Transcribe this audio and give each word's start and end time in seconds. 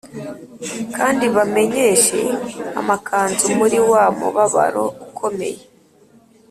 kandi 0.95 1.25
bameshe 1.35 1.89
amakanzu 2.79 3.47
muri 3.59 3.77
wa 3.91 4.03
mubabaro 4.19 4.83
ukomeye 5.05 5.59